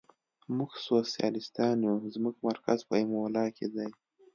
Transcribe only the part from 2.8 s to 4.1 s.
په ایمولا کې دی.